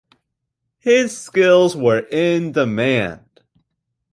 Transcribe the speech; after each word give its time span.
His 0.79 1.15
skills 1.15 1.77
were 1.77 1.99
in 2.09 2.53
demand. 2.53 3.41